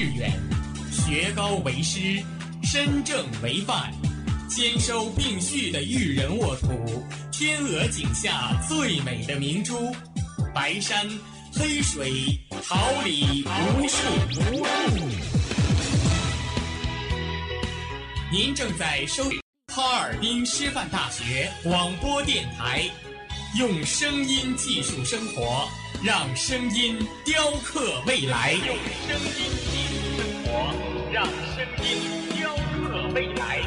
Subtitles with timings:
[0.00, 0.32] 致远，
[0.90, 2.24] 学高为师，
[2.62, 3.92] 身正为范，
[4.48, 9.94] 兼收并蓄的育人沃土，天鹅颈下最美的明珠，
[10.54, 11.06] 白山
[11.52, 13.98] 黑水，桃李无数
[14.40, 15.06] 无数。
[18.32, 19.38] 您正在收听
[19.70, 22.88] 哈尔滨师范大学广播电台，
[23.58, 25.68] 用声音技术生活，
[26.02, 28.52] 让声音雕刻未来。
[28.52, 28.74] 用
[29.06, 29.89] 声音，
[31.20, 33.60] 让声音雕刻未来。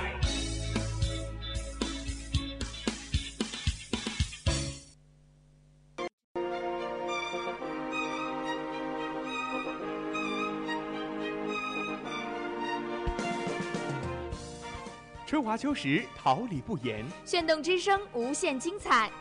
[15.27, 17.05] 春华秋实，桃李不言。
[17.23, 19.12] 炫动之声，无限精彩。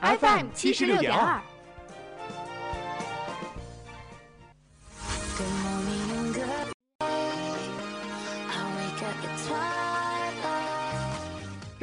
[0.00, 1.38] FM 七十六点二。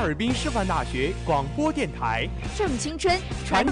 [0.00, 3.14] 哈尔滨师范大学广播电台，正青春，
[3.46, 3.62] 传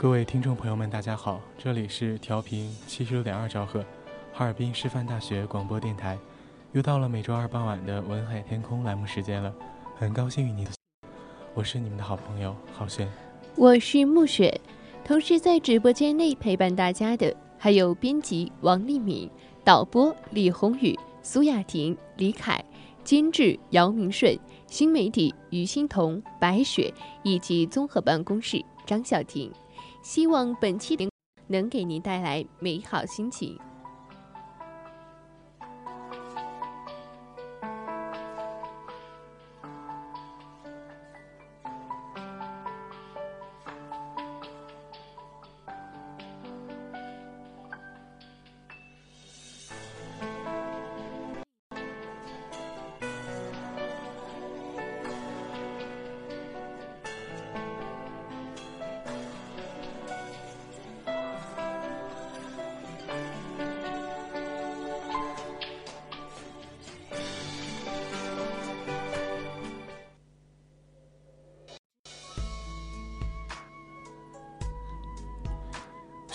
[0.00, 3.84] 各位听众朋友们，大家好，这里是调频七十六点二兆赫，
[4.32, 6.16] 哈尔滨师范大学广播电台，
[6.70, 9.52] 又到了每周二傍晚的文海天空栏目时间了，
[9.96, 10.64] 很高兴与你，
[11.52, 13.10] 我是你们的好朋友浩轩。
[13.56, 14.60] 我是暮雪，
[15.04, 19.28] 同时在直播间内陪伴大家的还有编辑王立敏、
[19.64, 22.64] 导播李宏宇、苏雅婷、李凯、
[23.02, 24.38] 监制姚明顺、
[24.68, 26.94] 新媒体于欣彤、白雪
[27.24, 29.52] 以及综合办公室张晓婷。
[30.08, 31.10] 希望本期节目
[31.48, 33.60] 能给您带来美好心情。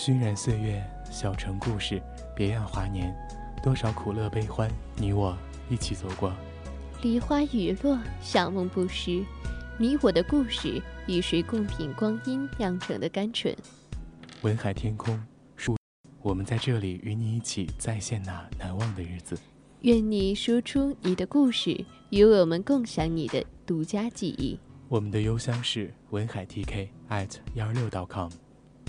[0.06, 2.04] 熏染岁月，小城故事，
[2.36, 3.16] 别样华年，
[3.64, 5.34] 多少苦乐悲欢，你我
[5.70, 6.34] 一起走过。
[7.02, 9.24] 梨花雨落，小梦不识，
[9.78, 13.56] 你我的故事，与谁共品光阴酿成的甘醇？
[14.42, 15.18] 文海天空，
[15.56, 15.78] 树，
[16.22, 19.40] 我们在这里与你一起再现那难忘的日子。
[19.84, 24.60] 愿你说出你的故事，与我们共享你的独家记忆。
[24.90, 28.30] 我们的邮箱是文海 TK at 幺二六 .com，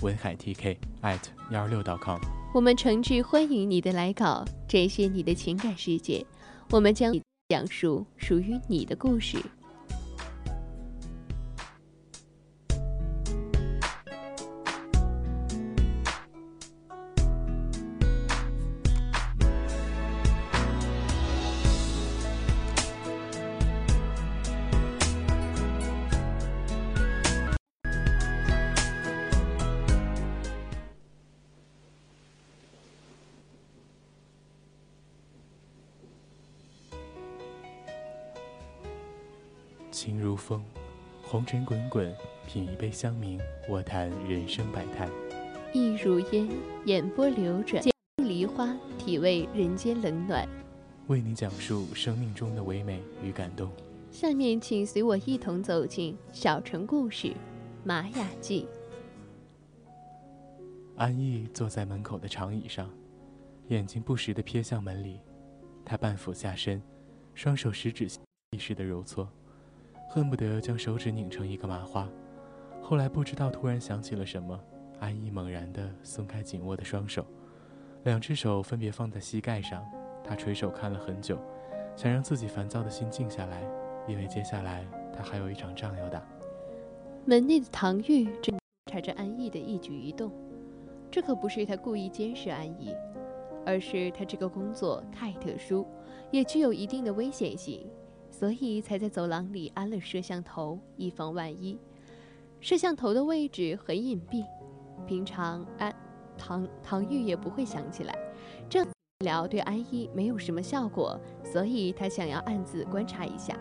[0.01, 1.19] 文海 TK at
[1.51, 2.19] 幺二六 .com。
[2.53, 6.25] 我们诚挚欢迎你的来稿，展现你的情感世界，
[6.71, 7.13] 我们将
[7.49, 9.37] 讲述属于你的故事。
[39.95, 40.61] 情如风，
[41.23, 42.13] 红尘滚滚，
[42.45, 43.39] 品一杯香茗，
[43.69, 45.09] 我谈人生百态。
[45.71, 46.49] 意如烟，
[46.83, 50.45] 眼波流转，见梨花，体味人间冷暖。
[51.07, 53.71] 为你讲述生命中的唯美与感动。
[54.11, 57.29] 下面，请随我一同走进小城故事
[57.85, 58.67] 《玛雅记》。
[60.97, 62.89] 安逸坐在门口的长椅上，
[63.69, 65.21] 眼睛不时地瞥向门里。
[65.85, 66.81] 他半俯下身，
[67.33, 68.09] 双手十指
[68.51, 69.25] 意识的揉搓，
[70.07, 72.07] 恨不得将手指拧成一个麻花。
[72.81, 74.59] 后来不知道突然想起了什么，
[74.99, 77.25] 安逸猛然地松开紧握的双手，
[78.03, 79.83] 两只手分别放在膝盖上。
[80.23, 81.37] 他垂手看了很久，
[81.95, 83.63] 想让自己烦躁的心静下来，
[84.07, 84.85] 因为接下来
[85.15, 86.23] 他还有一场仗要打。
[87.25, 88.57] 门内的唐玉正
[88.91, 90.31] 察着安逸的一举一动，
[91.11, 92.95] 这可不是他故意监视安逸，
[93.65, 95.85] 而是他这个工作太特殊，
[96.31, 97.87] 也具有一定的危险性，
[98.37, 101.79] 所以才在走廊里安了摄像头，以防万一。
[102.59, 104.45] 摄像头的位置很隐蔽，
[105.07, 105.95] 平常安
[106.37, 108.13] 唐唐玉也不会想起来。
[108.69, 108.85] 这
[109.19, 113.57] 聊对安逸没有什么效果，所以他想要暗自观察一下。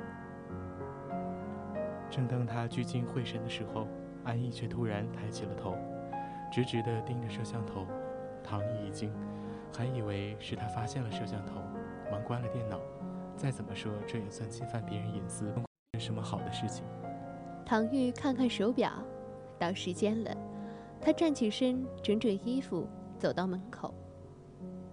[2.11, 3.87] 正当他聚精会神的时候，
[4.25, 5.77] 安逸却突然抬起了头，
[6.53, 7.87] 直直地盯着摄像头。
[8.43, 9.13] 唐毅一惊，
[9.73, 11.61] 还以为是他发现了摄像头，
[12.11, 12.81] 忙关了电脑。
[13.37, 15.53] 再怎么说，这也算侵犯别人隐私，
[15.95, 16.85] 是什么好的事情？
[17.67, 18.93] 唐玉看看手表，
[19.59, 20.35] 到时间了。
[21.01, 22.87] 他站起身，整整衣服，
[23.19, 23.93] 走到门口。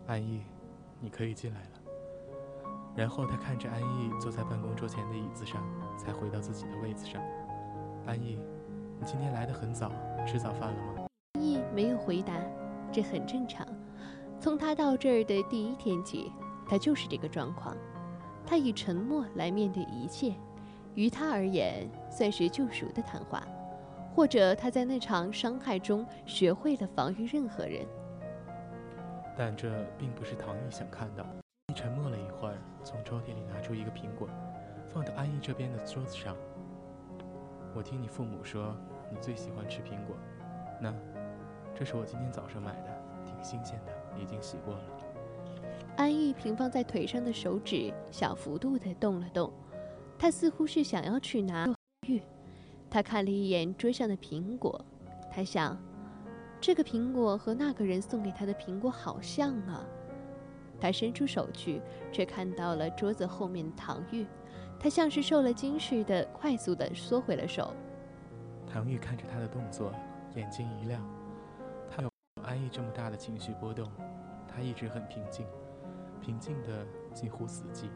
[0.07, 0.41] 安逸，
[0.99, 1.67] 你可以进来了。
[2.93, 5.63] 然后他看着安逸坐在办公桌前的椅子上，
[5.97, 7.21] 才回到自己的位子上。
[8.05, 8.37] 安逸，
[8.99, 9.89] 你今天来的很早，
[10.27, 11.07] 吃早饭了吗？
[11.33, 12.33] 安逸没有回答，
[12.91, 13.65] 这很正常。
[14.39, 16.31] 从他到这儿的第一天起，
[16.67, 17.77] 他就是这个状况。
[18.45, 20.33] 他以沉默来面对一切，
[20.95, 23.47] 于他而言算是救赎的谈话，
[24.13, 27.85] 或者他在那场伤害中学会了防御任何人。
[29.37, 31.25] 但这并不是唐毅想看到。
[31.67, 34.27] 你沉默了一会儿，从抽屉里拿出一个苹果，
[34.89, 36.35] 放到安逸这边的桌子上。
[37.73, 38.75] 我听你父母说，
[39.09, 40.17] 你最喜欢吃苹果。
[40.81, 40.93] 那，
[41.73, 44.81] 这是我今天早上买的，挺新鲜的，已经洗过了。
[46.01, 49.53] 安逸平放在腿上的手指小幅度地动了动，
[50.17, 51.71] 他似乎是想要去拿
[52.07, 52.19] 玉。
[52.89, 54.83] 他看了一眼桌上的苹果，
[55.31, 55.77] 他想，
[56.59, 59.85] 这个苹果和那个人送给他的苹果好像啊。
[60.79, 61.79] 他伸出手去，
[62.11, 64.25] 却看到了桌子后面的唐玉。
[64.79, 67.71] 他像是受了惊似的，快速地缩回了手。
[68.65, 69.93] 唐玉看着他的动作，
[70.35, 70.99] 眼睛一亮。
[71.91, 72.09] 他有
[72.41, 73.87] 安逸这么大的情绪波动，
[74.47, 75.45] 他一直很平静，
[76.21, 77.89] 平静的近乎死寂。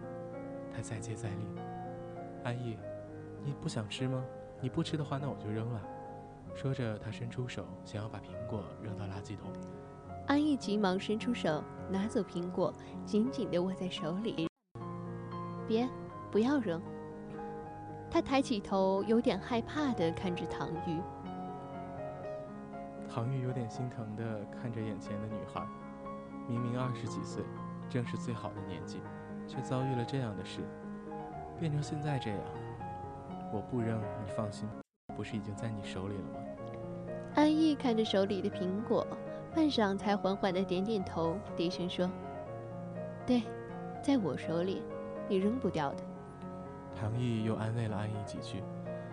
[0.74, 1.48] 他再接再厉。
[2.44, 2.77] 安逸，
[3.44, 4.24] 你不想吃吗？
[4.60, 5.82] 你不吃的话，那我就扔了。
[6.53, 9.51] 说着，他伸出手，想要把苹果扔到垃圾桶。
[10.27, 12.74] 安逸急忙伸出手，拿走苹果，
[13.05, 14.48] 紧紧地握在手里。
[15.67, 15.88] 别，
[16.32, 16.82] 不要扔。
[18.10, 21.01] 他抬起头，有点害怕地看着唐玉。
[23.10, 25.65] 唐玉有点心疼地看着眼前的女孩，
[26.48, 27.44] 明明二十几岁，
[27.89, 29.01] 正是最好的年纪，
[29.48, 30.62] 却遭遇了这样的事，
[31.60, 32.39] 变成现在这样。
[33.54, 34.68] 我不扔，你放心，
[35.15, 36.39] 不是已经在你手里了吗？
[37.36, 39.06] 安逸看着手里的苹果。
[39.54, 42.12] 半晌，才缓缓的点点头，低声说
[43.25, 43.44] ：“对，
[44.04, 44.84] 在我手里，
[45.30, 46.04] 你扔不掉的。”
[46.94, 48.62] 唐毅又安慰了安逸几句。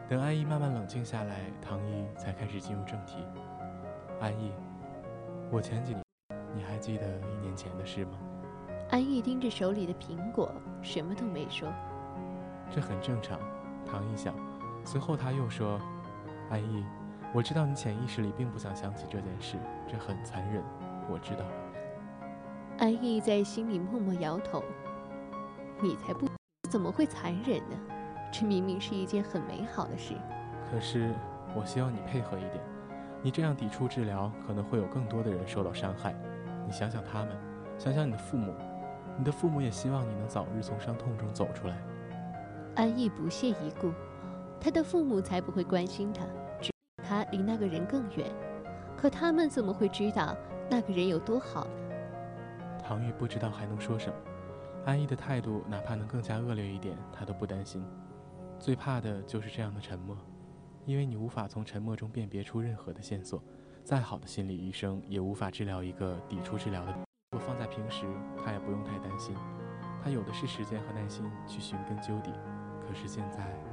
[0.09, 3.19] 等安逸慢慢冷静下来，唐毅才开始进入正题
[4.21, 4.51] ：“安逸，
[5.49, 6.03] 我前几年，
[6.53, 8.19] 你还记得一年前的事吗？”
[8.93, 11.67] 安逸盯着手里的苹果，什么都没说。
[12.71, 13.41] 这很正常，
[13.87, 14.35] 唐毅想。
[14.85, 15.81] 随后他又说
[16.53, 16.85] ：“安逸。”
[17.33, 19.57] 我知道你潜意识里并不想想起这件事，
[19.89, 20.63] 这很残忍，
[21.11, 21.45] 我知道。
[22.77, 24.63] 安逸在心里默默摇头
[25.81, 26.29] ：“你才不，
[26.69, 27.77] 怎么会残忍呢？
[28.31, 30.13] 这明明是一件很美好的事。”
[30.71, 31.15] 可是，
[31.57, 32.63] 我希望你配合一点。
[33.23, 36.15] 你这样抵触治疗，可能会有更多的人受到伤害。
[36.67, 37.31] 你你想想他们，
[37.79, 38.55] 想想你的父母，
[39.19, 41.77] 你的父母也希望你能早日从伤痛中走出来。
[42.75, 43.93] 安逸不屑一顾，
[44.61, 46.25] 他的父母才不会关心他，
[46.61, 46.71] 只
[47.03, 48.27] 他离那个人更远。
[48.97, 50.37] 可他们怎么会知道
[50.71, 51.71] 那个人有多好呢？
[52.83, 54.15] 唐玉不知道还能说什么。
[54.85, 57.85] 安逸的态度，哪怕能更加恶劣一点，他都不担心。
[58.59, 60.17] 最怕的就是这样的沉默，
[60.87, 63.43] 因为你无法从沉默中辨别出任何的线索。
[63.85, 66.95] 再好的心理医生也无法治疗一个抵触治疗的。
[67.33, 68.05] 不过放在平时，
[68.45, 69.35] 他也不用太担心，
[70.05, 72.31] 他有的是时间和耐心去寻根究底。
[72.87, 73.72] 可是现在。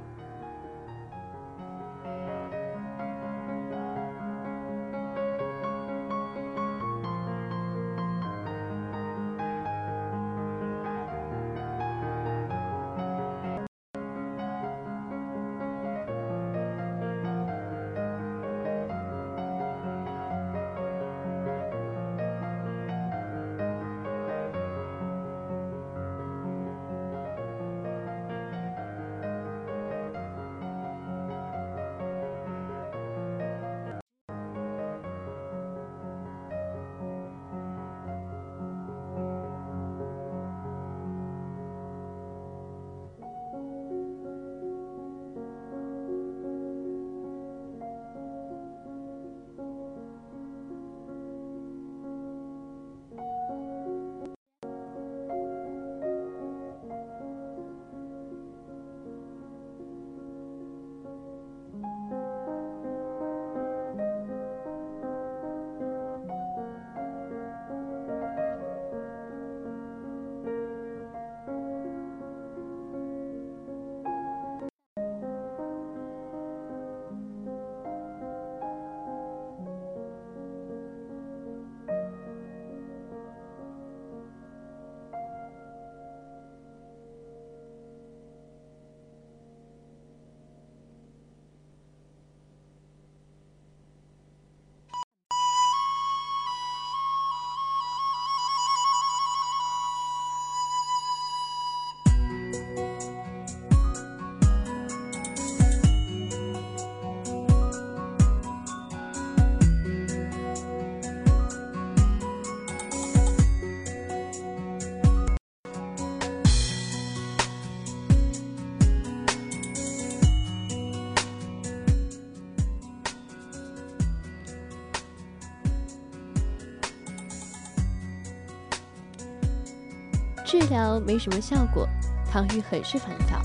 [130.70, 131.86] 疗没什么效果，
[132.32, 133.42] 唐玉很是烦躁。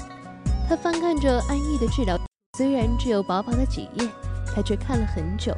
[0.70, 2.18] 他翻看着安逸的治疗，
[2.58, 4.08] 虽然只有薄薄的几页，
[4.56, 5.54] 他却看了很久。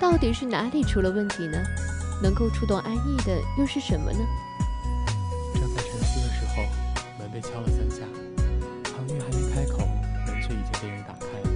[0.00, 1.58] 到底是哪里出了问题呢？
[2.22, 4.18] 能够触动安逸的又是什么呢？
[5.54, 6.62] 正在沉思的时候，
[7.18, 8.06] 门被敲了三下。
[8.84, 9.78] 唐玉还没开口，
[10.26, 11.50] 门却已经被人打开了。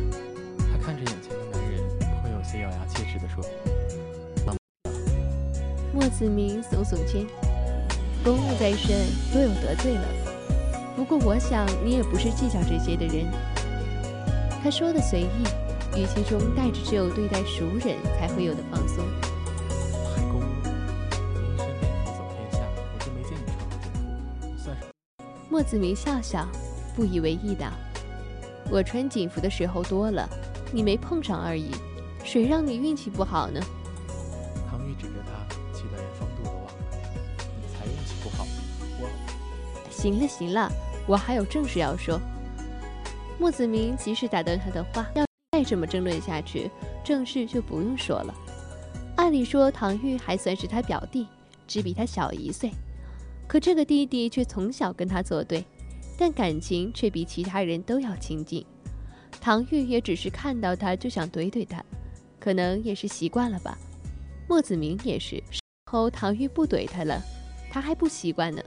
[0.70, 1.80] 他看着眼前的男人，
[2.20, 3.44] 颇有些咬牙切齿地说
[5.92, 7.26] ：“莫子明耸耸肩。
[8.24, 8.96] 公务在身，
[9.32, 10.08] 多有得罪了，
[10.96, 13.26] 不过我想你也不是计较这些的人。
[14.62, 19.04] 他说的随意，语气中带着只有对待熟人才会有的放松。
[20.14, 20.44] 还公务，
[21.34, 22.60] 您身边行走天下，
[22.94, 25.24] 我就没见你穿过警服，算什么？
[25.50, 26.46] 莫子明笑笑，
[26.94, 27.66] 不以为意道
[28.70, 30.28] ：“我穿警服的时候多了，
[30.70, 31.72] 你没碰上而已，
[32.22, 33.60] 谁让你运气不好呢？”
[40.02, 40.68] 行了行了，
[41.06, 42.20] 我还有正事要说。
[43.38, 46.68] 莫子明及时打断他的话，要再这么争论下去，
[47.04, 48.34] 正事就不用说了。
[49.14, 51.28] 按理说，唐玉还算是他表弟，
[51.68, 52.72] 只比他小一岁，
[53.46, 55.64] 可这个弟弟却从小跟他作对，
[56.18, 58.66] 但感情却比其他人都要亲近。
[59.40, 61.80] 唐玉也只是看到他就想怼怼他，
[62.40, 63.78] 可能也是习惯了吧。
[64.48, 65.40] 莫子明也是，
[65.92, 67.22] 后唐玉不怼他了，
[67.70, 68.60] 他还不习惯呢。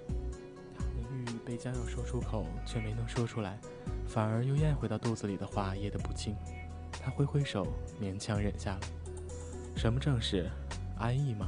[1.56, 3.58] 唐玉被将要说出口，却没能说出来，
[4.06, 6.36] 反而又咽回到肚子里的话噎得不轻。
[6.92, 7.66] 他挥挥手，
[8.02, 8.80] 勉强忍下了。
[9.78, 10.50] 什么正事？
[10.98, 11.48] 安逸吗？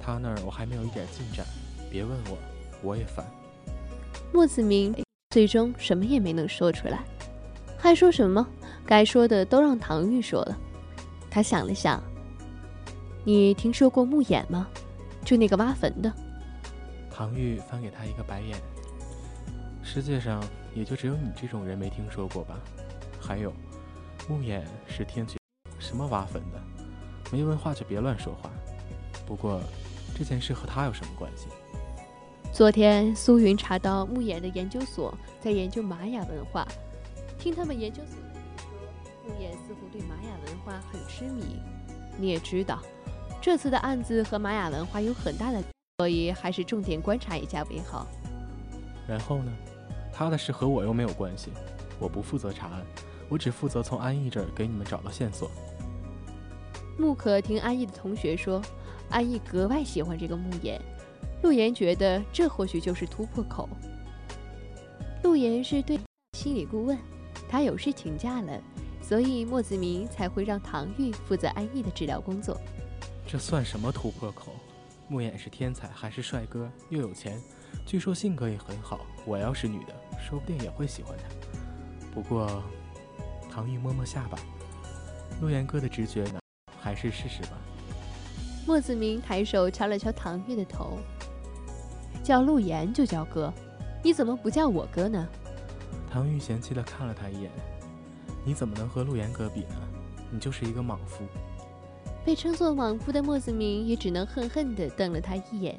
[0.00, 1.46] 他那儿我还没有一点进展，
[1.90, 2.36] 别问我，
[2.82, 3.24] 我也烦。
[4.32, 4.94] 莫子明
[5.30, 7.02] 最终什么也没能说出来，
[7.78, 8.46] 还说什么？
[8.84, 10.58] 该说的都让唐玉说了。
[11.30, 12.02] 他想了想，
[13.24, 14.68] 你听说过木眼吗？
[15.24, 16.12] 就那个挖坟的。
[17.10, 18.60] 唐玉翻给他一个白眼。
[19.84, 20.42] 世界上
[20.74, 22.58] 也就只有你这种人没听说过吧？
[23.20, 23.52] 还有，
[24.28, 25.36] 木眼是天权，
[25.78, 26.60] 什么挖坟的？
[27.30, 28.50] 没文化就别乱说话。
[29.26, 29.60] 不过，
[30.16, 31.48] 这件事和他有什么关系？
[32.52, 36.66] 昨天苏云查到木眼的研究所在研究玛雅文化，
[37.38, 41.60] 听他们研究所的人说，木眼似乎对玛雅文化很痴迷。
[42.16, 42.80] 你也知道，
[43.40, 45.62] 这次的案子和玛雅文化有很大的，
[45.98, 48.06] 所以还是重点观察一下为好。
[49.08, 49.52] 然后呢？
[50.12, 51.50] 他的事和我又没有关系，
[51.98, 52.84] 我不负责查案，
[53.28, 55.50] 我只负责从安逸这儿给你们找到线索。
[56.98, 58.60] 穆可听安逸的同学说，
[59.08, 60.80] 安逸格外喜欢这个慕言。
[61.42, 63.68] 陆言觉得这或许就是突破口。
[65.24, 65.98] 陆言是对
[66.36, 66.96] 心理顾问，
[67.48, 68.60] 他有事请假了，
[69.00, 72.60] 所以莫子明才会让唐玉负责安逸的治疗工作。
[73.26, 74.52] 这算什么突破口？
[75.08, 77.40] 慕言是天才，还是帅哥，又有钱，
[77.84, 79.06] 据说性格也很好。
[79.24, 81.24] 我要是女的，说不定也会喜欢他。
[82.12, 82.62] 不过，
[83.50, 84.38] 唐玉摸摸下巴，
[85.40, 86.40] 陆岩哥的直觉呢？
[86.80, 87.58] 还是试试吧。
[88.66, 90.98] 莫子明抬手敲了敲唐玉的头。
[92.22, 93.52] 叫陆岩就叫哥，
[94.02, 95.28] 你怎么不叫我哥呢？
[96.10, 97.50] 唐玉嫌弃地看了他一眼，
[98.44, 99.76] 你怎么能和陆岩哥比呢？
[100.30, 101.24] 你就是一个莽夫。
[102.24, 105.76] 被称作莽夫的莫子明也只能恨恨地瞪了他一眼，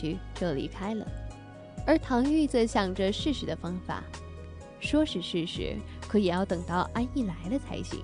[0.00, 1.06] 随后一句就离开了。
[1.86, 4.02] 而唐玉则想着试试的方法，
[4.80, 5.76] 说是试试，
[6.08, 8.00] 可也要等到安逸来了才行。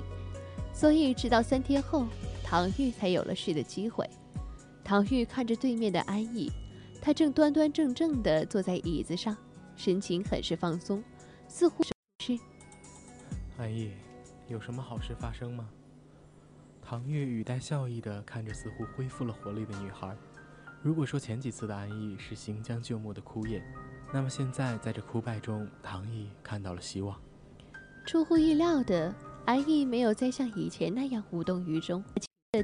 [0.74, 2.06] 所以直到三天后，
[2.44, 4.08] 唐玉才有了试的机会。
[4.84, 6.52] 唐玉看着对面的安逸。
[7.00, 9.36] 他正端端正正地坐在椅子上，
[9.76, 11.02] 神情很是放松，
[11.46, 11.94] 似乎是。
[13.56, 13.92] 安逸，
[14.48, 15.68] 有什么好事发生吗？
[16.82, 20.16] 唐玉语带笑意地看着似乎恢复了活力的女孩。
[20.86, 23.60] 如果说前几次的安逸是行将就木的枯叶，
[24.12, 27.20] 那么现在在这枯败中，唐毅看到了希望。
[28.06, 29.12] 出乎意料的，
[29.46, 32.04] 安逸没有再像以前那样无动于衷，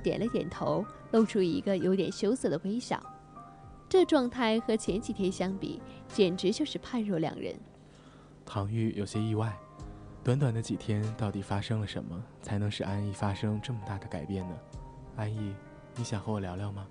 [0.05, 3.03] 点了点头，露出一个有点羞涩的微笑。
[3.89, 7.53] 这状态和前几天相比，简直就是判若两人。
[8.47, 9.53] 唐玉有些意外，
[10.23, 14.57] 短短的几天，到底发生了什么，才能使安逸发生这么大的改变呢？
[15.17, 15.53] 安逸，
[15.97, 16.87] 你想和我聊聊吗？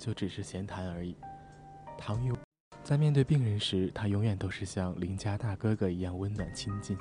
[0.00, 1.14] 就只是闲谈而已。
[1.98, 2.32] 唐玉
[2.82, 6.96] 在面对病人时，他永远都是像邻家大哥哥一样温暖亲近。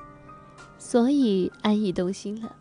[0.78, 2.54] 所以安逸动心了，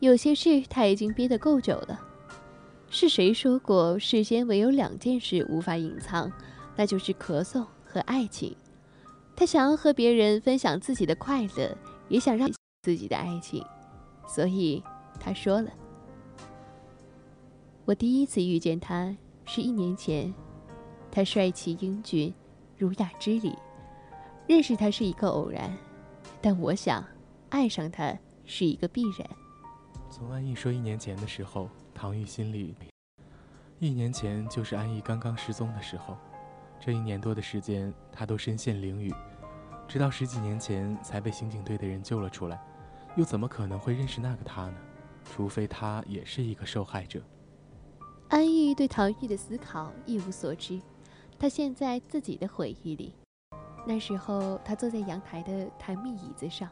[0.00, 1.98] 有些事他已经憋得够久了。
[2.90, 6.32] 是谁说过世间唯有两件事无法隐藏，
[6.74, 8.56] 那就是咳嗽和爱情。
[9.36, 11.76] 他想要和别人分享自己的快乐，
[12.08, 12.50] 也想让
[12.82, 13.64] 自己的爱情，
[14.26, 14.82] 所以
[15.20, 15.70] 他说了
[17.86, 19.16] ：“我第一次遇见他
[19.50, 20.32] 是一年前，
[21.10, 22.34] 他帅气英俊，
[22.76, 23.56] 儒雅之礼。
[24.46, 25.74] 认识他是一个偶然，
[26.42, 27.02] 但我想
[27.48, 29.26] 爱上他是一个必然。”
[30.12, 31.68] 从安逸说一年前的时候。
[31.94, 32.76] 唐玉心里，
[33.80, 36.16] 一年前就是安逸刚刚失踪的时候，
[36.78, 39.12] 这一年多的时间，他都身陷囹圄，
[39.88, 42.60] 直到十几年前才被刑警队的人救了出来，
[43.16, 44.76] 又怎么可能会认识那个他呢？
[45.24, 47.20] 除非他也是一个受害者。
[48.28, 50.78] 安逸对唐玉的思考一无所知，
[51.38, 53.14] 他陷在自己的回忆里。
[53.86, 56.68] 那时候，他坐在阳台的檀木椅子上，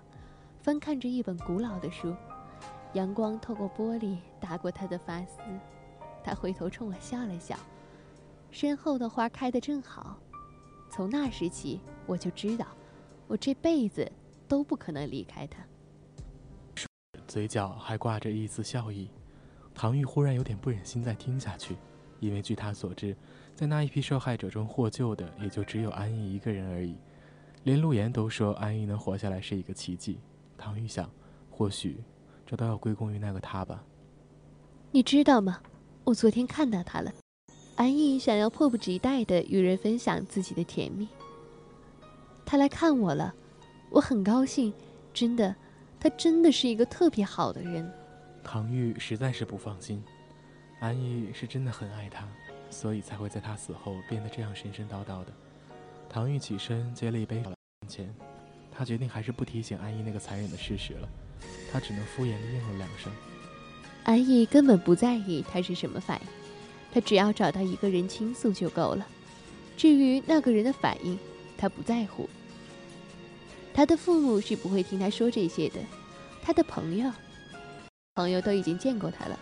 [0.60, 2.14] 翻看着一本古老的书。
[2.92, 5.38] 阳光透过玻璃打过他的发丝，
[6.22, 7.56] 他回头冲我笑了笑。
[8.50, 10.18] 身后的花开得正好，
[10.90, 12.66] 从那时起我就知道，
[13.26, 14.10] 我这辈子
[14.46, 15.64] 都不可能离开他。
[17.26, 19.08] 嘴角还挂着一丝笑意，
[19.76, 21.76] 唐玉忽然有点不忍心再听下去，
[22.18, 23.14] 因为据他所知，
[23.54, 26.96] 在那一批受害者中获救的也就只有安逸一个人而已，
[27.64, 30.18] 连陆岩都说安逸能活下来是一个奇迹。
[30.56, 31.08] 唐玉想，
[31.50, 32.02] 或许。
[32.48, 33.82] 这都要归功于那个他吧。
[34.92, 35.60] 你知道吗？
[36.04, 37.12] 我昨天看到他了。
[37.74, 41.08] 安逸想要迫不及待地与人分享自己的甜蜜。
[42.44, 43.34] 他来看我了，
[43.90, 44.72] 我很高兴。
[45.12, 45.56] 真的，
[45.98, 47.92] 他真的是一个特别好的人。
[48.48, 50.00] 唐玉实在是不放心，
[50.78, 52.28] 安逸是真的很爱他，
[52.70, 55.32] 所以才会在他死后变得这样神神叨叨的。
[56.08, 57.42] 唐玉起身接了一杯
[57.88, 58.14] 前，
[58.70, 61.08] 他决定还是不提醒安逸那个残忍的事实了。
[61.72, 63.12] 他只能敷衍地应了两声。
[64.04, 66.26] 安逸根本不在意他是什么反应，
[66.94, 69.04] 他只要找到一个人倾诉就够了。
[69.76, 71.18] 至于那个人的反应，
[71.58, 72.30] 他不在乎。
[73.74, 75.80] 他的父母是不会听他说这些的，
[76.40, 77.10] 他的朋友，
[78.16, 79.38] 朋友都已经见过他了，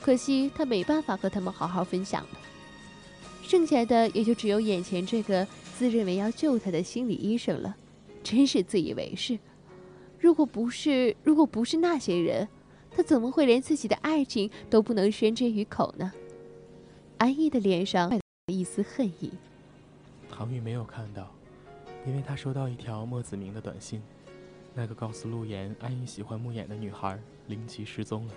[0.00, 2.38] 可惜他没办法和他们好好分享了。
[3.42, 5.44] 剩下的也就只有眼前这个
[5.76, 7.74] 自认为要救他的心理医生了，
[8.22, 9.36] 真是自以为是。
[10.20, 12.48] 如果不是，如果不是那些人，
[12.88, 16.12] 他怎么会连自己的爱情都不能宣之于口呢？
[17.18, 19.32] 安逸的脸上一丝恨意。
[20.30, 21.34] 唐玉没有看到，
[22.06, 24.00] 因为他收到一条莫子明的短信，
[24.76, 28.34] 那个告诉陆岩安逸喜欢慕言的女孩林奇失踪了。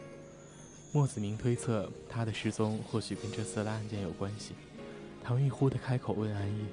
[0.93, 4.53] 莫子明推测她的失踪或许跟这次的案件有关系。
[5.23, 6.65] 唐玉忽地开口问安逸：“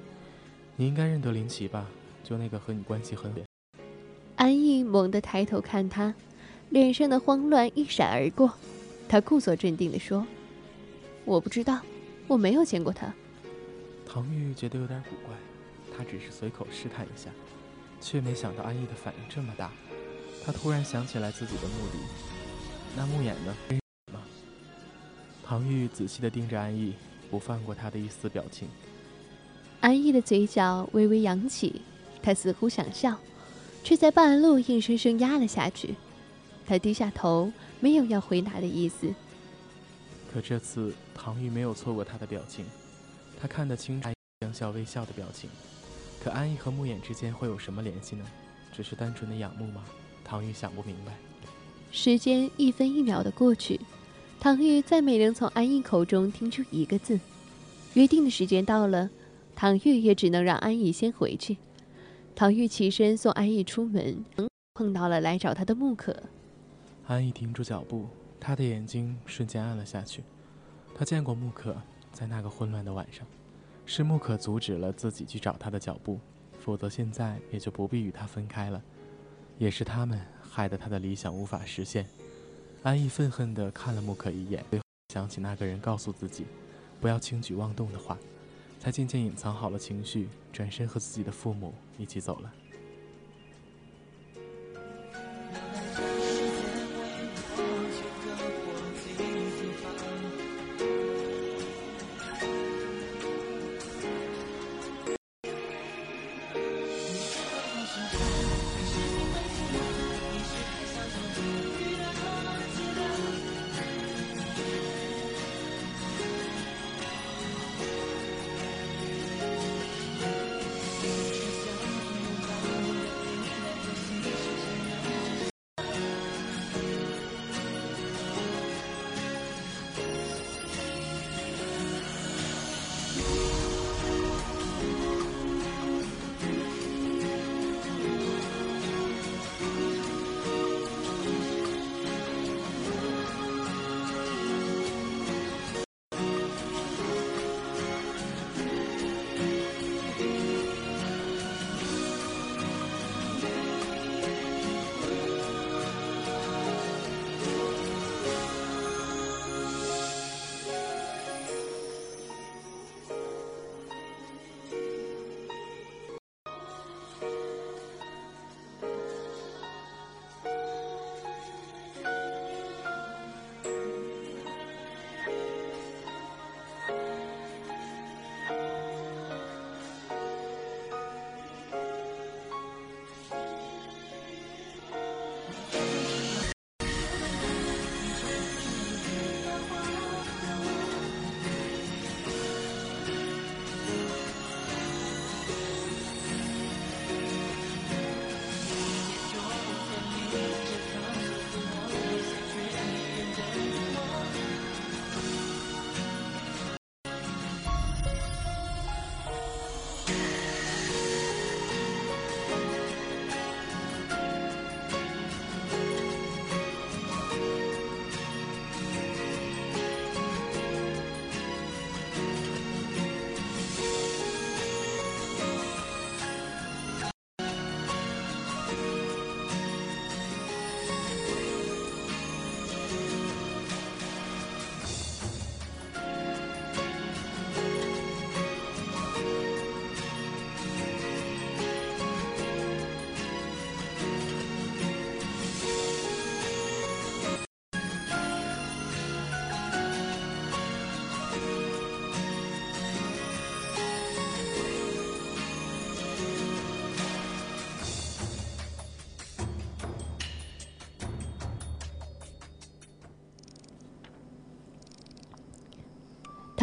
[0.77, 1.87] 你应该认得林奇吧？
[2.23, 3.33] 就那个和你关系很……”
[4.37, 6.13] 安逸猛地抬头看他，
[6.69, 8.53] 脸上的慌乱一闪而过。
[9.09, 10.25] 他故作镇定地说
[11.25, 11.81] ：“我不知道，
[12.27, 13.11] 我没有见过他。”
[14.07, 15.35] 唐玉觉得有点古怪，
[15.97, 17.29] 他只是随口试探一下，
[17.99, 19.71] 却没想到安逸的反应这么大。
[20.45, 21.97] 他突然想起来自己的目的，
[22.95, 23.55] 那木眼呢？
[24.13, 24.21] 吗？
[25.43, 26.93] 唐玉仔细地盯着安逸，
[27.31, 28.67] 不放过他的一丝表情。
[29.81, 31.81] 安逸的嘴角微微扬起，
[32.21, 33.19] 他似乎想笑，
[33.83, 35.95] 却在半路硬生生压了下去。
[36.67, 39.13] 他低下头，没有要回答的意思。
[40.31, 42.65] 可这次唐玉没有错过他的表情，
[43.39, 44.09] 他看得清楚
[44.41, 45.49] 将笑微笑的表情。
[46.25, 48.25] 可安逸和慕眼之间会有什么联系呢？
[48.73, 49.83] 只是单纯的仰慕吗？
[50.23, 51.13] 唐玉想不明白。
[51.91, 53.79] 时间一分一秒的过去，
[54.39, 57.19] 唐玉再没能从安逸口中听出一个字。
[57.93, 59.07] 约定的时间到了，
[59.55, 61.57] 唐玉也只能让安逸先回去。
[62.33, 64.25] 唐玉起身送安逸出门，
[64.73, 66.23] 碰到了来找他的木可。
[67.05, 68.07] 安逸停住脚步，
[68.39, 70.23] 他的眼睛瞬间暗了下去。
[70.95, 71.79] 他见过木可，
[72.11, 73.27] 在那个混乱的晚上，
[73.85, 76.19] 是木可阻止了自己去找他的脚步，
[76.59, 78.81] 否则现在也就不必与他分开了。
[79.57, 82.05] 也是他们害得他的理想无法实现。
[82.83, 84.63] 安逸愤恨地看了木可一眼，
[85.13, 86.45] 想起那个人告诉自己
[86.99, 88.17] 不要轻举妄动的话，
[88.79, 92.53] 才渐渐隐藏好了情绪，转身和自己的父母一起走了。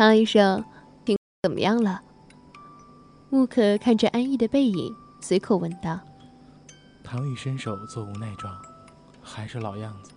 [0.03, 0.65] 唐医生，
[1.05, 2.03] 病怎么样了？
[3.31, 6.01] 木可看着安逸的背影，随口问道。
[7.05, 8.53] 唐玉伸手做无奈状，
[9.23, 10.11] 还是老样子。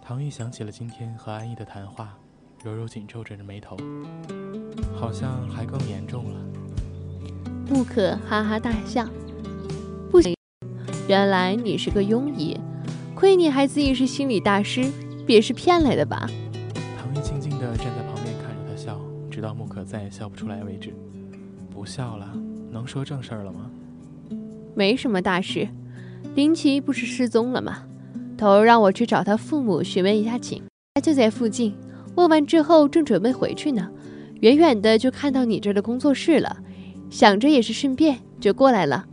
[0.00, 2.16] 唐玉想起了今天和安逸的谈话，
[2.62, 3.76] 揉揉紧皱着的眉头，
[4.94, 6.40] 好像还更严重了。
[7.68, 9.04] 木可哈哈大笑，
[10.12, 10.36] 不行，
[11.08, 12.56] 原来你是个庸医，
[13.16, 14.88] 亏你还自以是心理大师，
[15.26, 16.30] 别是骗来的吧？
[16.96, 18.15] 唐玉静静地站在旁
[19.36, 20.94] 直到木可再也笑不出来为止。
[21.68, 22.32] 不笑了，
[22.70, 23.70] 能说正事儿了吗？
[24.74, 25.68] 没什么大事，
[26.34, 27.82] 林奇不是失踪了吗？
[28.38, 30.62] 头让我去找他父母询问一下情，
[30.94, 31.74] 他就在附近。
[32.14, 33.90] 问完之后，正准备回去呢，
[34.40, 36.56] 远远的就看到你这儿的工作室了，
[37.10, 39.06] 想着也是顺便，就过来了。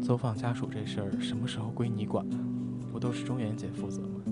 [0.00, 2.36] 走访家属这事儿什么时候归你管了？
[2.92, 4.31] 不都是中原姐负责吗？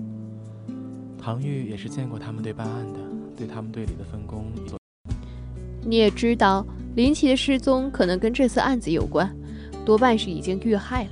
[1.23, 2.99] 唐玉也是见过他们队办案的，
[3.37, 4.51] 对他们队里的分工。
[5.83, 9.31] 你也知道，林奇的失踪可能跟这次案子有关，
[9.85, 11.11] 多半是已经遇害了。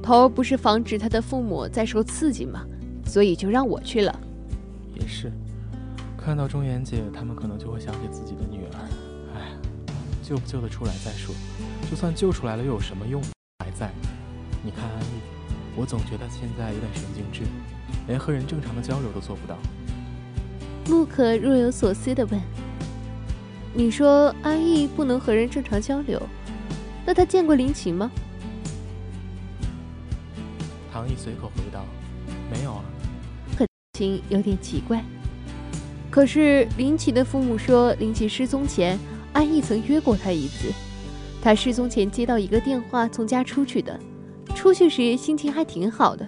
[0.00, 2.64] 头儿不是防止他的父母再受刺激吗？
[3.04, 4.20] 所以就让我去了。
[4.94, 5.32] 也是，
[6.16, 8.78] 看到中元姐，他们可能就会想起自己的女儿。
[9.34, 9.52] 哎，
[10.22, 11.34] 救不救得出来再说。
[11.90, 13.20] 就算救出来了，又有什么用？
[13.58, 13.90] 还在。
[14.64, 15.20] 你看安逸，
[15.76, 17.42] 我总觉得现在有点神经质，
[18.06, 19.56] 连和人正常的交流都做不到。
[20.88, 22.40] 木可若有所思地问
[23.72, 26.20] ：“你说安逸不能和人正常交流，
[27.06, 28.10] 那他见过林奇吗？”
[30.92, 31.84] 唐毅随口回道
[32.50, 32.84] ：“没有啊。”
[33.98, 35.04] 情有点奇怪，
[36.10, 38.98] 可是林奇的父母说，林奇失踪前，
[39.34, 40.72] 安逸曾约过他一次。
[41.42, 44.00] 他失踪前接到一个电话，从家出去的，
[44.54, 46.26] 出去时心情还挺好的。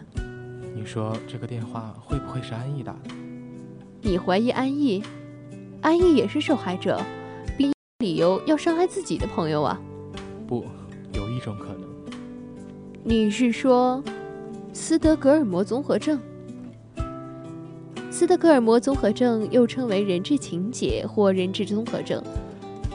[0.76, 3.10] 你说这个电话会不会是安逸打的？
[4.02, 5.02] 你怀疑安逸？
[5.80, 7.00] 安逸也是受害者，
[7.56, 9.80] 并理由要伤害自己的朋友啊？
[10.48, 10.64] 不，
[11.12, 11.88] 有一种可能。
[13.04, 14.02] 你是说
[14.72, 16.18] 斯德哥尔摩综合症？
[18.10, 22.20] 斯德哥尔摩综合症又称为人质情节或人质综合症，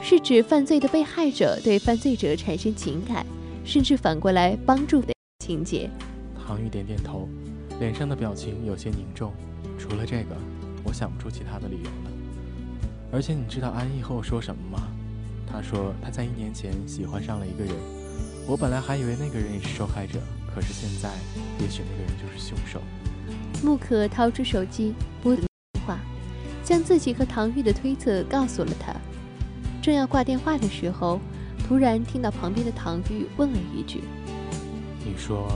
[0.02, 3.24] 是指犯罪的被害者对犯罪者产生情感，
[3.64, 5.88] 甚至反过来帮助的情节。
[6.46, 7.28] 唐玉点点头，
[7.80, 9.32] 脸上的表情有些凝重。
[9.78, 10.36] 除了这个，
[10.84, 12.10] 我想不出其他的理由了。
[13.10, 14.86] 而且你知道安逸和我说什么吗？
[15.50, 17.74] 他说他在一年前喜欢上了一个人。
[18.46, 20.20] 我本来还以为那个人也是受害者，
[20.54, 21.10] 可是现在，
[21.58, 22.80] 也许那个人就是凶手。
[23.64, 25.46] 木可掏出手机拨电
[25.86, 25.98] 话，
[26.62, 28.94] 将自己和唐玉的推测告诉了他。
[29.80, 31.18] 正要挂电话的时候，
[31.66, 34.02] 突然听到旁边的唐玉问了一句
[35.04, 35.50] ：“你说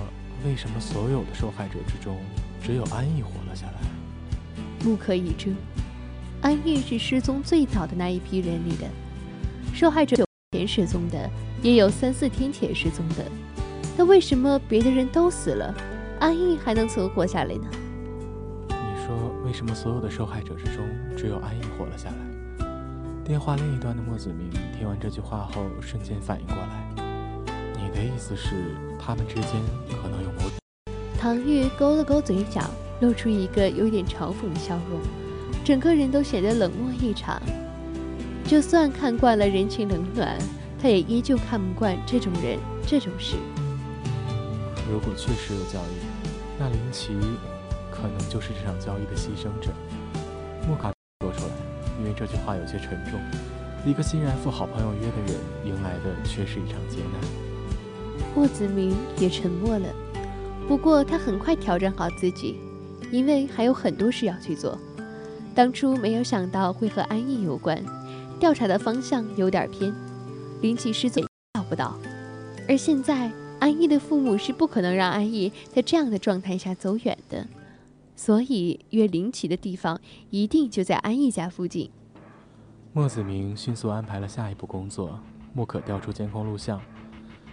[0.44, 2.18] 为什么所有的受害者之中，
[2.62, 3.80] 只有安逸活了下来？”
[4.78, 5.54] 不可一怔，
[6.42, 8.86] 安逸是失踪最早的那一批人里的
[9.72, 11.30] 受害者，有前失踪的，
[11.62, 13.24] 也有三四天前失踪的。
[13.96, 15.74] 那为什么别的人都死了，
[16.20, 17.66] 安逸还能存活下来呢？
[18.68, 20.84] 你说为什么所有的受害者之中，
[21.16, 22.66] 只有安逸活了下来？
[23.24, 27.03] 电话另一端的莫子明听完这句话后，瞬间反应过来。
[27.94, 29.52] 你的意思是，他们之间
[30.02, 30.50] 可能有某……
[31.16, 32.68] 唐玉勾了勾嘴角，
[33.00, 35.00] 露出一个有点嘲讽的笑容，
[35.64, 37.40] 整个人都显得冷漠异常。
[38.44, 40.36] 就算看惯了人情冷暖，
[40.82, 43.36] 他也依旧看不惯这种人、这种事。
[44.90, 47.12] 如果确实有交易，那林奇……
[47.92, 49.70] 可能就是这场交易的牺牲者。
[50.66, 51.52] 莫卡说出来，
[52.00, 53.20] 因为这句话有些沉重。
[53.86, 57.53] 一个欣然赴好朋友约的人，迎来的却是一场劫难。
[58.34, 59.88] 莫子明也沉默了，
[60.66, 62.56] 不过他很快调整好自己，
[63.10, 64.78] 因为还有很多事要去做。
[65.54, 67.80] 当初没有想到会和安逸有关，
[68.40, 69.94] 调查的方向有点偏，
[70.62, 71.24] 林奇失踪
[71.54, 71.96] 找不到，
[72.68, 77.46] 而现在安逸的父母是不可能让安逸在这样的状态下走远的。
[78.16, 80.00] 所以约林奇的地方
[80.30, 81.90] 一定就在安逸家附近。
[82.92, 85.18] 莫子明迅速安排了下一步工作。
[85.52, 86.80] 莫可调出监控录像，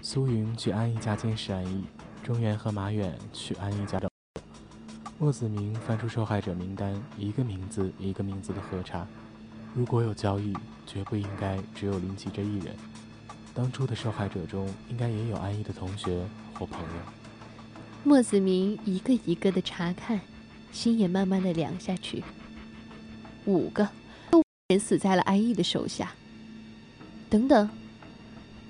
[0.03, 1.83] 苏云去安逸家监视安逸，
[2.23, 4.09] 中原和马远去安逸家找。
[5.19, 9.05] 莫子明翻出受害者名单，一个名字一个名字的核查。
[9.75, 12.75] 如果有交易，绝不应该只有林奇这一人。
[13.53, 16.95] 当初的受害者中，应该也有安逸的同学或朋友。
[18.03, 20.19] 莫子明一个一个的查看。
[20.71, 22.23] 心也慢慢的凉下去。
[23.43, 23.89] 五个，
[24.69, 26.13] 人死在了安逸的手下。
[27.29, 27.69] 等等，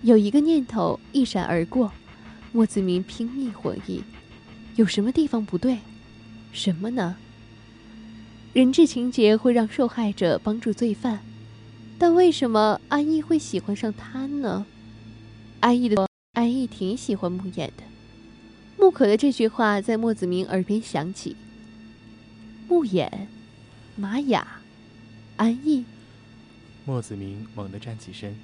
[0.04, 1.92] 有一个念头一闪而过，
[2.52, 4.02] 莫子明拼命回忆，
[4.76, 5.78] 有什么地方不对？
[6.52, 7.18] 什么呢？
[8.54, 11.20] 人质情节会让受害者帮助罪犯，
[11.98, 14.66] 但为什么安逸会喜欢上他呢？
[15.60, 17.84] 安逸的安逸挺喜欢木眼的。
[18.78, 21.36] 木可的这句话在莫子明耳边响起。
[22.68, 23.10] 木衍，
[23.96, 24.48] 玛雅、
[25.38, 25.86] 安逸。
[26.84, 28.36] 莫子明猛地站起身，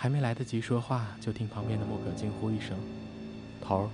[0.00, 2.78] 还没来得及说话，就听旁边的穆可惊呼一声
[3.60, 3.90] ：“头儿！”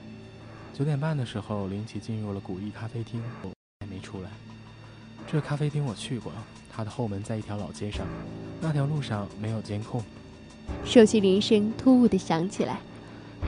[0.76, 3.48] 九点半的时候，林奇进入了古意咖啡厅，我
[3.80, 4.28] 还没出来。
[5.26, 6.30] 这咖啡厅我去过，
[6.70, 8.06] 它的后门在一条老街上，
[8.60, 10.04] 那条路上没有监控。
[10.84, 12.80] 手机铃声突兀的响起来，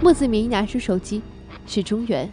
[0.01, 1.21] 莫子明拿出手机，
[1.67, 2.27] 是中原。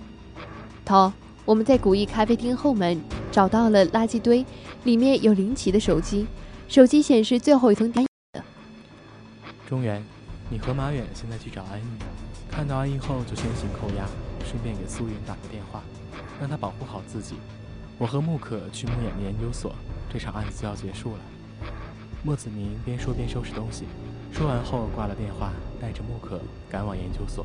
[0.86, 1.12] 头，
[1.43, 2.97] 我们在古意咖啡厅后门
[3.29, 4.45] 找到了垃圾堆，
[4.86, 6.25] 里面有林奇的手机，
[6.69, 8.07] 手机显示最后一通电。
[9.73, 10.03] 中原，
[10.51, 11.83] 你和马远现在去找安逸，
[12.47, 14.05] 看到安逸后就先行扣押，
[14.45, 15.81] 顺便给苏云打个电话，
[16.39, 17.38] 让他保护好自己。
[17.97, 19.73] 我和木可去木眼的研究所，
[20.12, 21.19] 这场案子就要结束了。
[22.21, 23.86] 莫子明边说边收拾东西。
[24.31, 27.43] 说完后挂了电话，带着木可赶往研究所。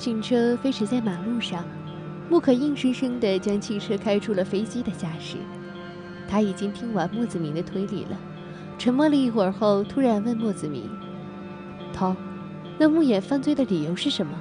[0.00, 1.62] 警车飞驰在马路上，
[2.30, 5.36] 穆可硬生生地将汽车开出了飞机的架势。
[6.26, 8.16] 他已经听完莫子明的推理了，
[8.78, 10.88] 沉默了一会儿后，突然问莫子明
[11.92, 12.16] ：“涛，
[12.78, 14.32] 那木野犯罪的理由是什么？”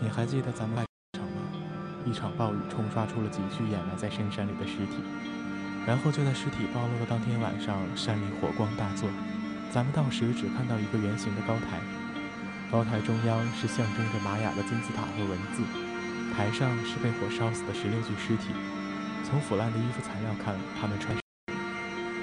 [0.00, 0.84] 你还记得咱们来
[1.18, 1.42] 场吗？
[2.06, 5.02] 一场暴雨冲刷出了几具掩埋在深山里的尸体，
[5.84, 9.08] 然后就在尸体暴露的当天晚上，山里火光大作。
[9.72, 11.80] 咱们到时只看到一个圆形的高台。
[12.70, 15.62] 高台中央是象征着玛雅的金字塔和文字，
[16.36, 18.48] 台上是被火烧死的十六具尸体。
[19.24, 21.16] 从腐烂的衣服材料看，他们穿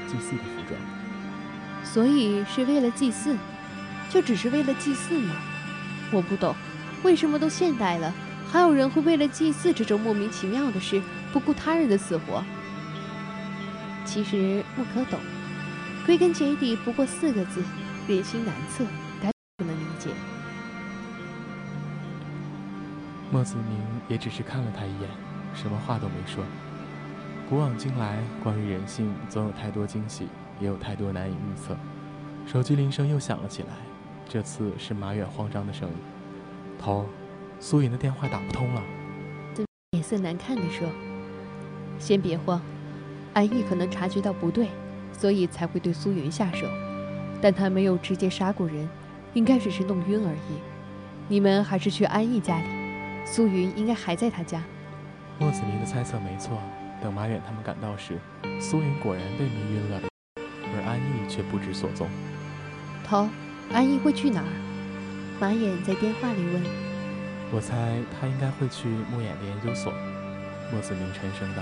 [0.07, 0.79] 祭祀的服装，
[1.83, 3.35] 所以是为了祭祀，
[4.07, 5.33] 就只是为了祭祀吗？
[6.11, 6.55] 我不懂，
[7.01, 8.13] 为什么都现代了，
[8.51, 11.01] 还有人会为了祭祀这种莫名其妙的事
[11.33, 12.43] 不顾他人的死活？
[14.05, 15.19] 其实不可懂，
[16.05, 17.63] 归根结底不过四个字：
[18.07, 18.85] 人心难测，
[23.35, 23.77] 莫子明
[24.07, 25.09] 也只是看了他一眼，
[25.53, 26.41] 什么话都没说。
[27.49, 31.75] 古往今来，关于人性，总有太多惊喜，也有太多难以预测。
[32.47, 33.67] 手机铃声又响了起来，
[34.25, 35.95] 这次是马远慌张的声音
[36.79, 37.05] ：“头，
[37.59, 38.81] 苏云的电话打不通了。”
[39.91, 40.87] 脸色难看地说
[41.99, 42.61] ：“先别慌，
[43.33, 44.69] 安逸可能察觉到不对，
[45.11, 46.65] 所以才会对苏云下手，
[47.41, 48.87] 但他没有直接杀过人，
[49.33, 50.61] 应该只是弄晕而已。
[51.27, 52.65] 你们还是去安逸家里，
[53.25, 54.63] 苏云应该还在他家。”
[55.37, 56.57] 莫子明的猜测没错。
[57.01, 58.17] 等马远他们赶到时，
[58.59, 60.01] 苏云果然被迷晕了，
[60.37, 62.07] 而安逸却不知所踪。
[63.05, 63.27] 头，
[63.71, 64.47] 安逸会去哪儿？
[65.39, 66.63] 马远在电话里问。
[67.51, 67.75] 我猜
[68.19, 69.91] 他应该会去木眼的研究所。
[70.71, 71.61] 莫子明沉声道。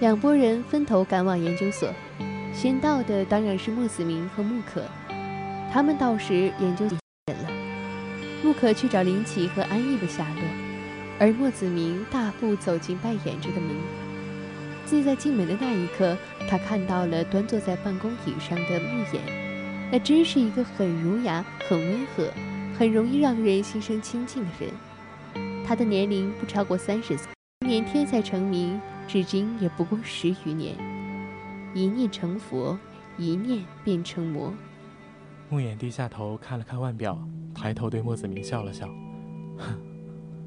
[0.00, 1.92] 两拨人分头赶往研究所，
[2.54, 4.82] 先到的当然是莫子明和穆可。
[5.70, 6.86] 他们到时，研究。
[8.62, 10.42] 可去找林奇和安逸的下落。
[11.18, 13.74] 而莫子明大步走进扮演着的门，
[14.86, 16.16] 就在进门的那一刻，
[16.48, 19.20] 他看到了端坐在办公椅上的穆言。
[19.90, 22.30] 那真是一个很儒雅、很温和、
[22.78, 24.70] 很容易让人心生亲近的人。
[25.66, 27.26] 他的年龄不超过三十岁，
[27.66, 30.76] 年天才成名，至今也不过十余年。
[31.74, 32.78] 一念成佛，
[33.18, 34.54] 一念变成魔。
[35.50, 37.18] 穆言低下头看了看腕表，
[37.62, 38.88] 抬头对莫子明笑了笑，
[39.56, 39.78] 哼。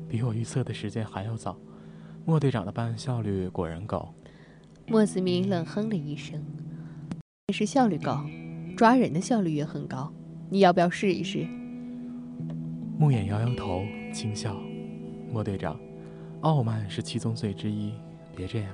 [0.10, 1.58] 比我预测的时间还要早，
[2.26, 4.14] 莫队长的办案效率果然高。
[4.86, 6.44] 莫子明冷哼了一声
[7.48, 8.26] ：“也是效率高，
[8.76, 10.12] 抓人的效率也很高。
[10.50, 11.48] 你要不要试一试？”
[13.00, 14.58] 穆眼摇摇头，轻笑
[15.32, 15.80] ：“莫队长，
[16.42, 17.94] 傲慢是七宗罪之一，
[18.36, 18.70] 别这样。”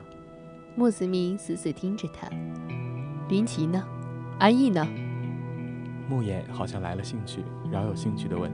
[0.75, 2.27] 莫子明死死盯着他。
[3.29, 3.87] 林奇呢？
[4.39, 4.83] 安逸呢？
[6.09, 7.41] 穆眼好像来了兴趣，
[7.72, 8.51] 饶有兴趣地问：“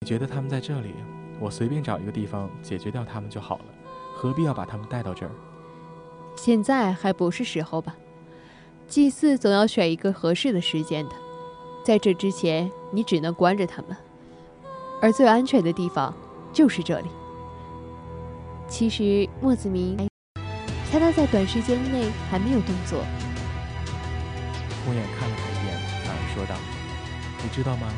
[0.00, 0.94] 你觉得他们在这里？”
[1.40, 3.64] 我随便找一个地方解决掉他们就好了，
[4.14, 5.32] 何必要把他们带到这儿？
[6.36, 7.94] 现在还不是时候吧？
[8.86, 11.10] 祭祀总要选一个合适的时间的，
[11.84, 13.96] 在这之前你只能关着他们，
[15.02, 16.14] 而最安全的地方
[16.52, 17.08] 就是这里。
[18.68, 20.08] 其实莫子明
[20.90, 23.00] 猜他在短时间内还没有动作。
[24.84, 26.54] 红眼看了他一眼，反而说道
[27.42, 27.88] ：“你知道吗？”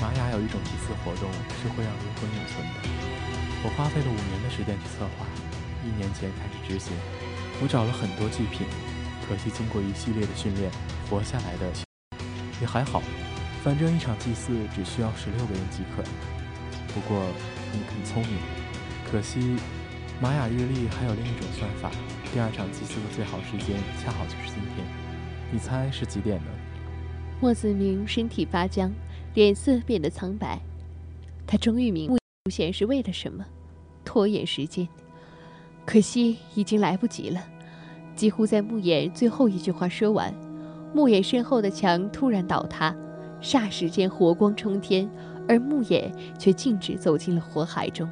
[0.00, 1.30] 玛雅有一种祭祀活动
[1.62, 2.88] 是会让灵魂永存的。
[3.64, 5.26] 我花费了五年的时间去策划，
[5.82, 6.92] 一年前开始执行。
[7.62, 8.66] 我找了很多祭品，
[9.26, 10.70] 可惜经过一系列的训练，
[11.08, 11.72] 活下来的
[12.60, 13.02] 也还好。
[13.64, 16.04] 反正一场祭祀只需要十六个人即可。
[16.92, 17.24] 不过
[17.72, 18.38] 你很聪明，
[19.10, 19.56] 可惜
[20.20, 21.90] 玛雅日历还有另一种算法，
[22.32, 24.86] 第二场祭祀的最好时间恰好就是今天。
[25.50, 26.50] 你猜是几点呢？
[27.40, 28.92] 莫子明身体发僵。
[29.36, 30.58] 脸色变得苍白，
[31.46, 33.44] 他终于明白出现是为了什么，
[34.02, 34.88] 拖延时间。
[35.84, 37.46] 可惜已经来不及了。
[38.14, 40.32] 几乎在穆言最后一句话说完，
[40.94, 42.96] 穆言身后的墙突然倒塌，
[43.42, 45.06] 霎时间火光冲天，
[45.46, 48.08] 而穆言却径直走进了火海中。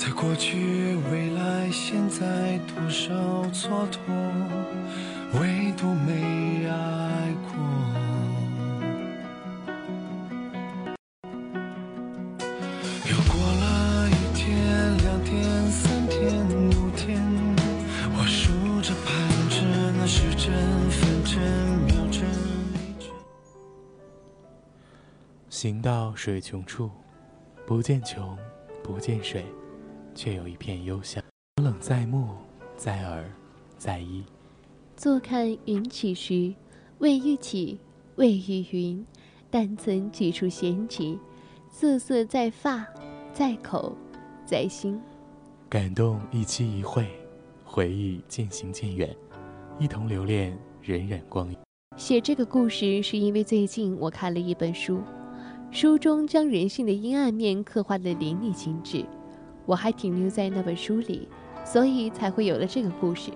[0.00, 3.12] 在过去、未来、现在，多少
[3.46, 3.98] 蹉跎，
[5.40, 7.58] 唯独没爱过。
[13.10, 17.20] 又过了一天、两天、三天、五天，
[18.16, 19.10] 我数着、盼
[19.50, 19.56] 着
[19.98, 20.54] 那时针、
[20.90, 21.42] 分针、
[21.86, 22.24] 秒、针。
[25.50, 26.88] 行到水穷处，
[27.66, 28.38] 不见穷，
[28.80, 29.44] 不见水。
[30.18, 31.22] 却有一片幽香，
[31.62, 32.30] 冷在目，
[32.76, 33.24] 在耳，
[33.76, 34.24] 在衣。
[34.96, 36.52] 坐看云起时，
[36.98, 37.78] 未遇起，
[38.16, 39.06] 未遇云，
[39.48, 41.16] 但曾几处闲情，
[41.70, 42.84] 瑟瑟在发，
[43.32, 43.96] 在口，
[44.44, 45.00] 在心。
[45.68, 47.06] 感动一期一会，
[47.64, 49.16] 回忆渐行渐远。
[49.78, 51.56] 一同留恋荏苒光阴。
[51.96, 55.00] 写这个故事是因为最近我看了一本书，
[55.70, 59.04] 书中将人性的阴暗面刻画的淋漓尽致，
[59.68, 61.28] 我还停留在那本书里，
[61.62, 63.30] 所以才会有了这个故事。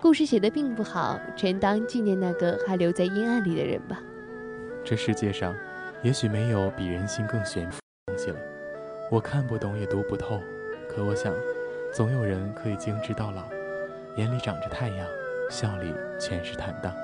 [0.00, 4.00] 故事写得并不好，全当纪念那个还留在阴暗里的人吧。
[4.84, 5.52] 这世界上，
[6.04, 8.36] 也许没有比人心更悬浮的东西了。
[9.10, 10.40] 我看不懂，也读不透，
[10.88, 11.34] 可我想，
[11.92, 13.42] 总有人可以精致到老，
[14.18, 15.04] 眼里长着太阳，
[15.50, 16.94] 笑里全是坦荡。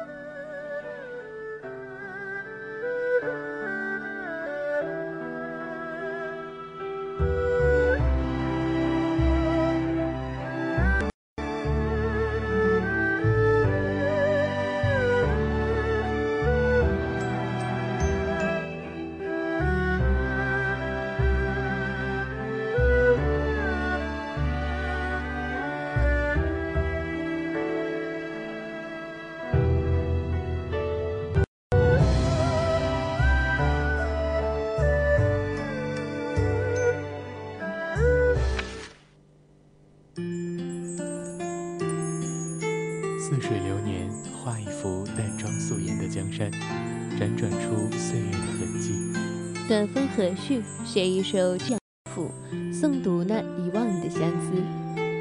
[50.27, 51.79] 和煦，写一首这样
[52.11, 52.29] 赋，
[52.72, 54.61] 诵读那遗忘的相思。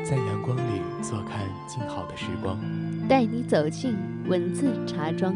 [0.03, 2.57] 在阳光里坐看静好的时光，
[3.07, 3.95] 带你走进
[4.27, 5.35] 文字茶庄，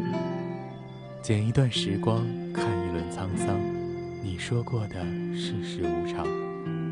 [1.22, 3.56] 剪一段时光，看一轮沧桑。
[4.24, 6.26] 你说过的世事无常，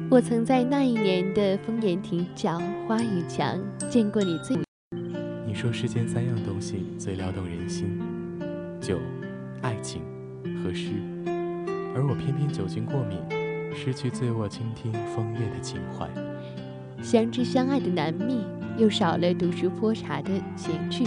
[0.09, 3.59] 我曾在那一年的枫岩亭角花雨墙
[3.91, 4.57] 见过你最。
[5.45, 8.01] 你说世间三样东西最撩动人心：
[8.81, 9.01] 酒、
[9.63, 10.01] 爱情
[10.63, 10.93] 和诗，
[11.95, 13.19] 而我偏偏酒精过敏，
[13.75, 16.09] 失去醉卧倾听风月的情怀。
[17.03, 18.45] 相知相爱的难觅，
[18.77, 21.07] 又少了读书泼茶的闲趣，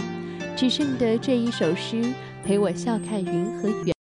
[0.56, 2.02] 只剩得这一首诗
[2.44, 3.92] 陪我笑看云和月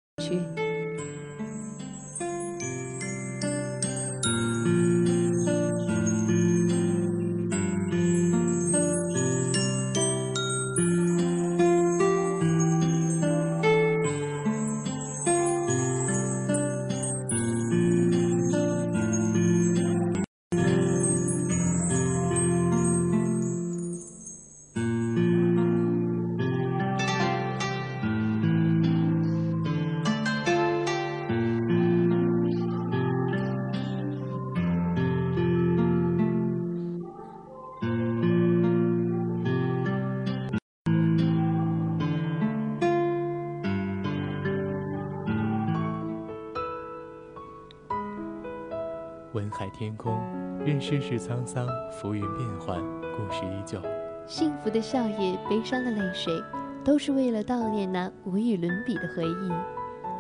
[50.91, 52.83] 世事沧桑，浮云变幻，
[53.17, 53.81] 故事依旧。
[54.27, 56.43] 幸福的笑靥，悲伤的泪水，
[56.85, 59.53] 都是为了悼念那无与伦比的回忆。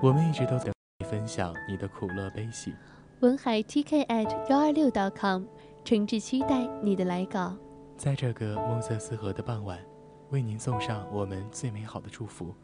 [0.01, 0.71] 我们一直都在
[1.09, 2.73] 分享你的苦乐悲喜。
[3.19, 5.43] 文海 TK at 幺二六 .com，
[5.85, 7.57] 诚挚期待你的来稿。
[7.97, 9.77] 在这个暮色四合的傍晚，
[10.31, 12.55] 为您送上我们最美好的祝福。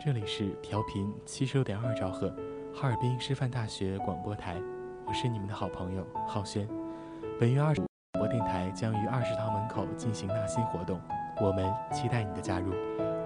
[0.00, 2.32] 这里是调频七十六点二兆赫，
[2.72, 4.62] 哈尔滨师范大学广播台。
[5.04, 6.68] 我是你们的好朋友浩轩。
[7.40, 11.00] 本月二十五，广播电台将于二食堂门口进行纳新活动，
[11.40, 12.70] 我们期待你的加入。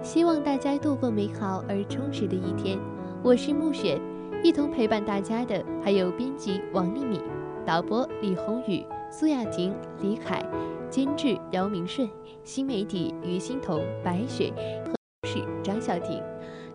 [0.01, 2.79] 希望大家度过美好而充实的一天。
[3.21, 3.99] 我是暮雪，
[4.41, 7.21] 一同陪伴大家的还有编辑王丽敏、
[7.65, 10.41] 导播李宏宇、苏雅婷、李凯、
[10.89, 12.09] 监制姚明顺、
[12.41, 14.49] 新媒体于欣彤、白雪
[14.85, 14.93] 和
[15.27, 16.23] 是张小婷。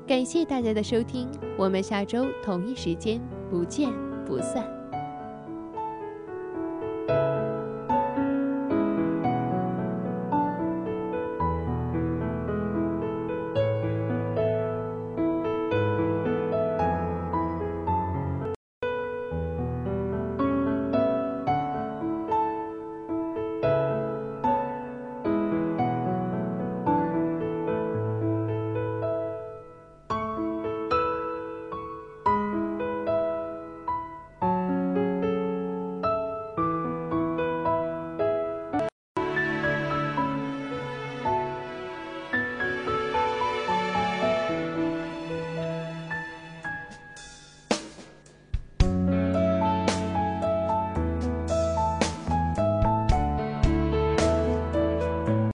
[0.06, 1.26] 感谢大家的收听，
[1.56, 3.18] 我们下周同一时间
[3.48, 3.90] 不见
[4.26, 4.79] 不散。